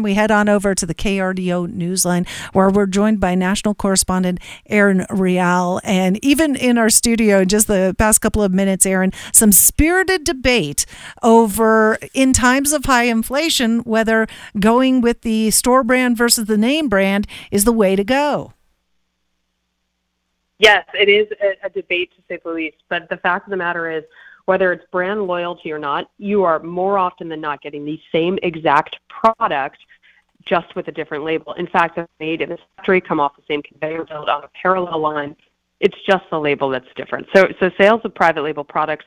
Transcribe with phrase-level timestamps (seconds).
[0.00, 5.04] We head on over to the KRDO Newsline, where we're joined by national correspondent Aaron
[5.10, 5.80] Rial.
[5.82, 10.86] And even in our studio, just the past couple of minutes, Aaron, some spirited debate
[11.24, 14.28] over, in times of high inflation, whether
[14.60, 18.52] going with the store brand versus the name brand is the way to go.
[20.60, 22.76] Yes, it is a, a debate to say the least.
[22.88, 24.04] But the fact of the matter is,
[24.48, 28.38] whether it's brand loyalty or not, you are more often than not getting the same
[28.42, 29.76] exact product
[30.46, 31.52] just with a different label.
[31.52, 34.48] In fact, they're made in a factory, come off the same conveyor belt on a
[34.54, 35.36] parallel line.
[35.80, 37.26] It's just the label that's different.
[37.36, 39.04] So, so sales of private label products,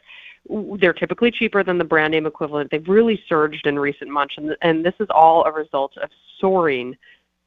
[0.78, 2.70] they're typically cheaper than the brand name equivalent.
[2.70, 6.96] They've really surged in recent months, and, and this is all a result of soaring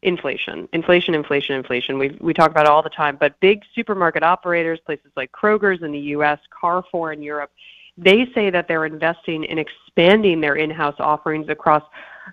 [0.02, 1.98] inflation, inflation, inflation, inflation.
[2.00, 3.16] We we talk about it all the time.
[3.18, 7.50] But big supermarket operators, places like Kroger's in the U.S., Carrefour in Europe,
[7.96, 11.82] they say that they're investing in expanding their in-house offerings across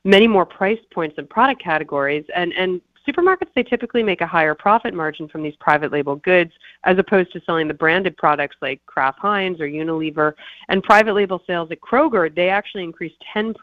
[0.03, 2.25] many more price points and product categories.
[2.35, 6.51] And and supermarkets they typically make a higher profit margin from these private label goods
[6.84, 10.34] as opposed to selling the branded products like Kraft Heinz or Unilever
[10.70, 13.55] and private label sales at Kroger they actually increased 10%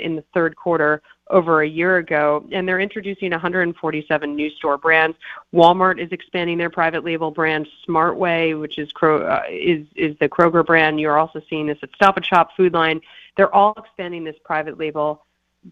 [0.00, 5.16] in the third quarter over a year ago, and they're introducing 147 new store brands.
[5.54, 10.28] Walmart is expanding their private label brand, Smartway, which is Kro- uh, is is the
[10.28, 11.00] Kroger brand.
[11.00, 13.00] You're also seeing this at Stop and Shop, Food Lion
[13.36, 15.24] They're all expanding this private label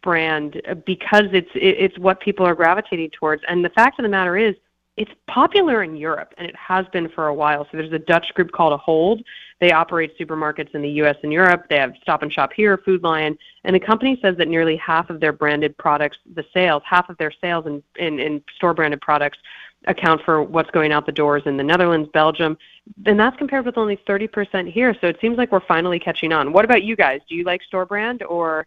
[0.03, 3.43] brand uh, because it's it's what people are gravitating towards.
[3.49, 4.55] And the fact of the matter is,
[4.97, 7.65] it's popular in Europe, and it has been for a while.
[7.65, 9.23] So there's a Dutch group called Ahold.
[9.61, 11.17] They operate supermarkets in the U.S.
[11.23, 11.67] and Europe.
[11.69, 15.11] They have Stop and Shop here, Food Lion, and the company says that nearly half
[15.11, 19.01] of their branded products, the sales, half of their sales in, in, in store branded
[19.01, 19.39] products
[19.87, 22.57] account for what's going out the doors in the Netherlands, Belgium,
[23.05, 24.97] and that's compared with only 30% here.
[25.01, 26.53] So it seems like we're finally catching on.
[26.53, 27.21] What about you guys?
[27.29, 28.67] Do you like store brand or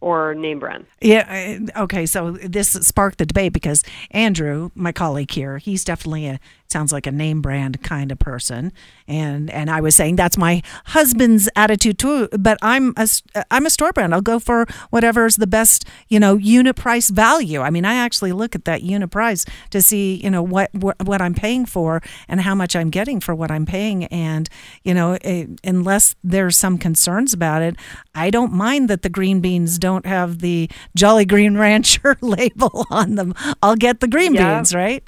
[0.00, 0.86] or name brand.
[1.00, 1.58] Yeah.
[1.76, 2.06] Okay.
[2.06, 7.06] So this sparked the debate because Andrew, my colleague here, he's definitely a sounds like
[7.06, 8.72] a name brand kind of person.
[9.06, 13.08] And and I was saying that's my husband's attitude too but I'm a
[13.50, 14.14] I'm a store brand.
[14.14, 17.60] I'll go for whatever's the best you know unit price value.
[17.60, 20.96] I mean I actually look at that unit price to see you know what what,
[21.04, 24.04] what I'm paying for and how much I'm getting for what I'm paying.
[24.06, 24.48] And
[24.84, 27.76] you know it, eh, unless there's some concerns about it
[28.14, 33.14] I don't mind that the green beans don't have the Jolly Green Rancher label on
[33.14, 33.34] them.
[33.62, 34.56] I'll get the green yeah.
[34.56, 35.06] beans right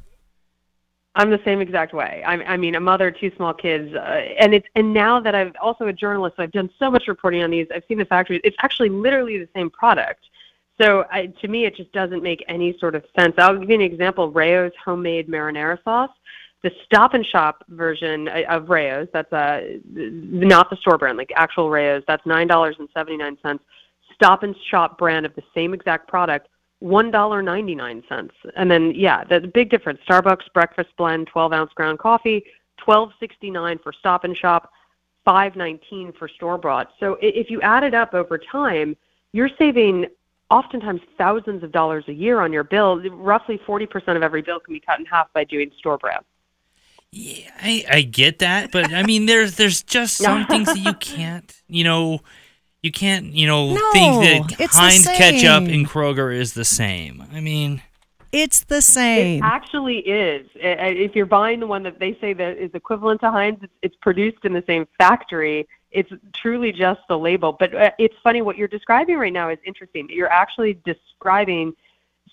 [1.15, 2.23] I'm the same exact way.
[2.27, 3.99] I, I mean, a mother, two small kids, uh,
[4.39, 7.43] and it's and now that I've also a journalist, so I've done so much reporting
[7.43, 7.67] on these.
[7.75, 8.41] I've seen the factories.
[8.45, 10.25] It's actually literally the same product.
[10.81, 13.35] So I, to me, it just doesn't make any sort of sense.
[13.37, 16.11] I'll give you an example: Rao's homemade marinara sauce.
[16.63, 21.33] The Stop and Shop version uh, of Rao's, that's uh, not the store brand, like
[21.35, 23.65] actual Rao's, that's nine dollars and seventy nine cents.
[24.15, 26.49] Stop and Shop brand of the same exact product
[26.83, 28.31] $1.99.
[28.57, 32.45] And then, yeah, the, big difference Starbucks breakfast blend, 12 ounce ground coffee,
[32.87, 34.73] $12.69 for stop and shop,
[35.27, 36.93] $5.19 for store bought.
[36.99, 38.97] So if you add it up over time,
[39.33, 40.07] you're saving
[40.51, 43.01] oftentimes thousands of dollars a year on your bill.
[43.11, 46.25] Roughly 40% of every bill can be cut in half by doing store brand.
[47.15, 50.95] Yeah, I, I get that, but I mean, there's there's just some things that you
[51.01, 52.21] can't, you know,
[52.83, 57.25] you can't, you know, no, think that Heinz ketchup in Kroger is the same.
[57.33, 57.81] I mean,
[58.33, 59.43] it's the same.
[59.43, 60.49] It actually is.
[60.55, 63.97] If you're buying the one that they say that is equivalent to Heinz, it's, it's
[63.97, 65.69] produced in the same factory.
[65.93, 67.53] It's truly just the label.
[67.53, 70.09] But uh, it's funny what you're describing right now is interesting.
[70.11, 71.75] You're actually describing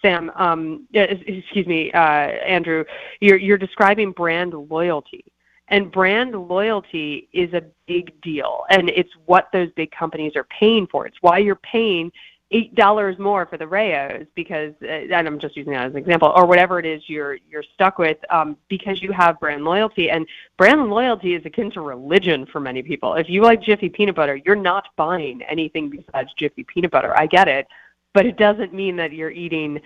[0.01, 2.85] Sam, um, excuse me, uh, Andrew,
[3.19, 5.25] you're, you're describing brand loyalty.
[5.69, 8.63] And brand loyalty is a big deal.
[8.69, 11.05] And it's what those big companies are paying for.
[11.05, 12.11] It's why you're paying
[12.51, 15.97] eight dollars more for the Rao's because, uh, and I'm just using that as an
[15.97, 20.09] example, or whatever it is you're you're stuck with, um, because you have brand loyalty.
[20.09, 23.13] And brand loyalty is akin to religion for many people.
[23.13, 27.15] If you like Jiffy peanut butter, you're not buying anything besides Jiffy peanut butter.
[27.15, 27.67] I get it,
[28.15, 29.79] but it doesn't mean that you're eating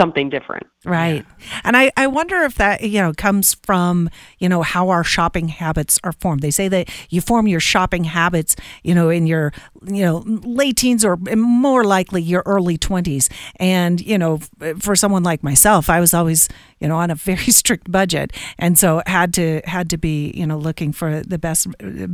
[0.00, 0.66] something different.
[0.84, 1.24] Right.
[1.38, 1.60] Yeah.
[1.64, 4.08] And I, I wonder if that, you know, comes from,
[4.38, 6.40] you know, how our shopping habits are formed.
[6.40, 9.52] They say that you form your shopping habits, you know, in your,
[9.86, 13.30] you know, late teens or more likely your early 20s.
[13.56, 14.38] And, you know,
[14.78, 16.48] for someone like myself, I was always,
[16.80, 18.32] you know, on a very strict budget.
[18.58, 21.66] And so had to, had to be, you know, looking for the best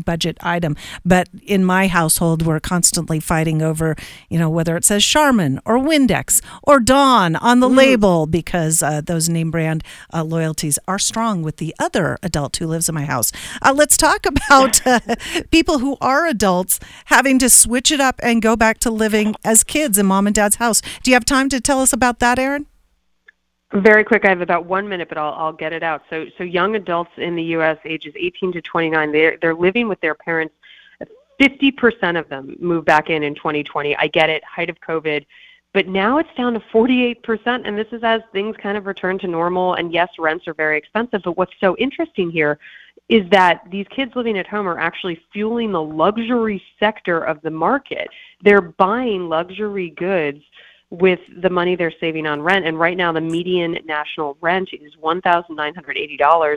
[0.04, 0.76] budget item.
[1.04, 3.96] But in my household, we're constantly fighting over,
[4.28, 9.00] you know, whether it says Charmin or Windex or Dawn on the label because uh,
[9.00, 13.04] those name brand uh, loyalties are strong with the other adult who lives in my
[13.04, 13.32] house.
[13.60, 15.00] Uh, let's talk about uh,
[15.50, 19.64] people who are adults having to switch it up and go back to living as
[19.64, 20.80] kids in mom and dad's house.
[21.02, 22.66] Do you have time to tell us about that, Erin?
[23.74, 24.26] Very quick.
[24.26, 26.02] I have about one minute, but I'll, I'll get it out.
[26.10, 27.78] So, so young adults in the U.S.
[27.86, 30.54] ages 18 to 29, they're they're living with their parents.
[31.40, 33.96] 50% of them moved back in in 2020.
[33.96, 35.24] I get it, height of COVID,
[35.74, 37.16] but now it's down to 48%,
[37.64, 39.74] and this is as things kind of return to normal.
[39.74, 42.58] And yes, rents are very expensive, but what's so interesting here
[43.08, 47.50] is that these kids living at home are actually fueling the luxury sector of the
[47.50, 48.08] market.
[48.42, 50.42] They're buying luxury goods
[50.92, 52.66] with the money they're saving on rent.
[52.66, 56.56] And right now, the median national rent is $1,980.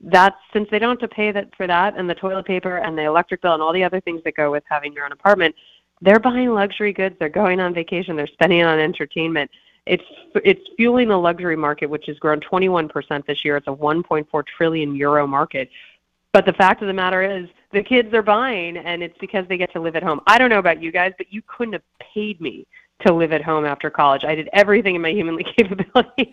[0.00, 2.96] That's since they don't have to pay that for that and the toilet paper and
[2.96, 5.54] the electric bill and all the other things that go with having your own apartment.
[6.00, 7.14] They're buying luxury goods.
[7.18, 8.16] They're going on vacation.
[8.16, 9.50] They're spending on entertainment.
[9.84, 10.02] It's
[10.36, 13.58] it's fueling the luxury market, which has grown 21% this year.
[13.58, 15.68] It's a 1.4 trillion euro market.
[16.32, 19.58] But the fact of the matter is, the kids are buying, and it's because they
[19.58, 20.20] get to live at home.
[20.26, 21.82] I don't know about you guys, but you couldn't have
[22.14, 22.66] paid me
[23.06, 24.24] to live at home after college.
[24.24, 26.32] I did everything in my humanly capability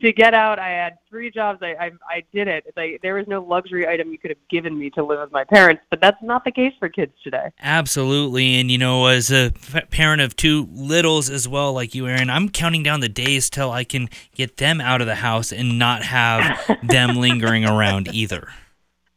[0.00, 0.58] to get out.
[0.58, 1.60] I had three jobs.
[1.62, 2.64] I I, I did it.
[2.66, 5.32] It's like there was no luxury item you could have given me to live with
[5.32, 7.50] my parents, but that's not the case for kids today.
[7.60, 9.52] Absolutely, and you know, as a
[9.90, 13.70] parent of two littles as well, like you, Erin, I'm counting down the days till
[13.70, 18.48] I can get them out of the house and not have them lingering around either.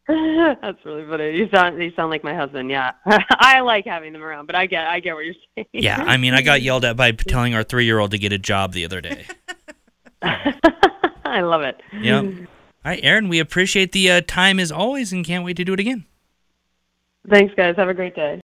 [0.61, 1.35] That's really funny.
[1.35, 2.69] You sound you sound like my husband.
[2.69, 5.67] Yeah, I like having them around, but I get I get what you're saying.
[5.73, 8.31] Yeah, I mean, I got yelled at by telling our three year old to get
[8.31, 9.25] a job the other day.
[10.21, 11.81] I love it.
[11.99, 12.19] Yeah.
[12.19, 13.29] All right, Aaron.
[13.29, 16.05] we appreciate the uh, time as always, and can't wait to do it again.
[17.27, 17.75] Thanks, guys.
[17.77, 18.33] Have a great day.